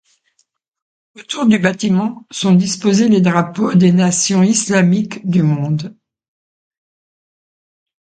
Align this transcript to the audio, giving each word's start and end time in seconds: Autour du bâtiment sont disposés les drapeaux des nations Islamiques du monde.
Autour 1.13 1.45
du 1.45 1.59
bâtiment 1.59 2.25
sont 2.31 2.55
disposés 2.55 3.07
les 3.07 3.21
drapeaux 3.21 3.75
des 3.75 3.91
nations 3.91 4.41
Islamiques 4.41 5.27
du 5.29 5.43
monde. 5.43 5.95